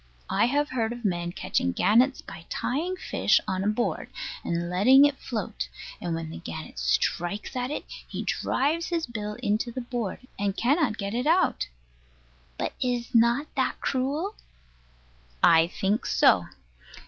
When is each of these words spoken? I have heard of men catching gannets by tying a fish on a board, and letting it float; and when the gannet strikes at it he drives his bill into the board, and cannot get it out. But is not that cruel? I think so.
I 0.31 0.45
have 0.45 0.69
heard 0.69 0.93
of 0.93 1.05
men 1.05 1.31
catching 1.31 1.73
gannets 1.73 2.23
by 2.23 2.47
tying 2.49 2.95
a 2.97 2.99
fish 2.99 3.39
on 3.47 3.63
a 3.63 3.67
board, 3.67 4.09
and 4.43 4.67
letting 4.67 5.05
it 5.05 5.19
float; 5.19 5.67
and 6.01 6.15
when 6.15 6.31
the 6.31 6.39
gannet 6.39 6.79
strikes 6.79 7.55
at 7.55 7.69
it 7.69 7.85
he 8.07 8.23
drives 8.23 8.87
his 8.87 9.05
bill 9.05 9.35
into 9.43 9.71
the 9.71 9.79
board, 9.81 10.21
and 10.39 10.57
cannot 10.57 10.97
get 10.97 11.13
it 11.13 11.27
out. 11.27 11.67
But 12.57 12.73
is 12.81 13.13
not 13.13 13.45
that 13.53 13.79
cruel? 13.79 14.33
I 15.43 15.67
think 15.67 16.07
so. 16.07 16.47